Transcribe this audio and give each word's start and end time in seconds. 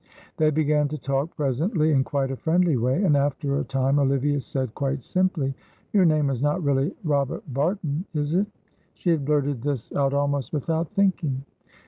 They 0.37 0.49
began 0.49 0.87
to 0.87 0.97
talk 0.97 1.35
presently 1.37 1.91
in 1.91 2.03
quite 2.03 2.31
a 2.31 2.35
friendly 2.35 2.75
way, 2.75 3.03
and 3.03 3.15
after 3.15 3.59
a 3.59 3.63
time 3.63 3.99
Olivia 3.99 4.39
said, 4.39 4.73
quite 4.73 5.03
simply: 5.03 5.53
"Your 5.93 6.05
name 6.05 6.31
is 6.31 6.41
not 6.41 6.63
really 6.63 6.95
Robert 7.03 7.43
Barton, 7.53 8.05
is 8.15 8.33
it?" 8.33 8.47
She 8.95 9.11
had 9.11 9.25
blurted 9.25 9.61
this 9.61 9.93
out 9.93 10.15
almost 10.15 10.53
without 10.53 10.89
thinking. 10.89 11.43